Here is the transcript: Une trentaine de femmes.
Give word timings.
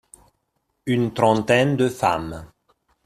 Une 0.87 1.13
trentaine 1.13 1.77
de 1.77 1.87
femmes. 1.87 2.47